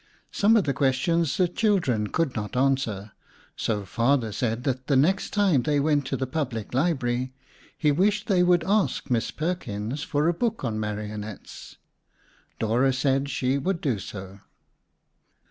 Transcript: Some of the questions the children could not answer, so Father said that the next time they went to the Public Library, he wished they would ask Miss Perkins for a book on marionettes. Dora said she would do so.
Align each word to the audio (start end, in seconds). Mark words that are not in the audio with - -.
Some 0.31 0.57
of 0.57 0.63
the 0.63 0.73
questions 0.73 1.37
the 1.37 1.47
children 1.47 2.07
could 2.07 2.35
not 2.35 2.57
answer, 2.57 3.11
so 3.55 3.85
Father 3.85 4.31
said 4.31 4.63
that 4.63 4.87
the 4.87 4.95
next 4.95 5.29
time 5.31 5.61
they 5.61 5.79
went 5.79 6.07
to 6.07 6.17
the 6.17 6.25
Public 6.25 6.73
Library, 6.73 7.35
he 7.77 7.91
wished 7.91 8.25
they 8.25 8.41
would 8.41 8.63
ask 8.63 9.11
Miss 9.11 9.29
Perkins 9.29 10.01
for 10.01 10.27
a 10.27 10.33
book 10.33 10.63
on 10.63 10.79
marionettes. 10.79 11.77
Dora 12.57 12.93
said 12.93 13.29
she 13.29 13.59
would 13.59 13.79
do 13.79 13.99
so. 13.99 14.39